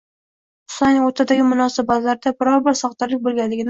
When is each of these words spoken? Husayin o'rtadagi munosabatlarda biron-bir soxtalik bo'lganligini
Husayin 0.71 1.05
o'rtadagi 1.09 1.47
munosabatlarda 1.53 2.37
biron-bir 2.43 2.85
soxtalik 2.85 3.27
bo'lganligini 3.27 3.59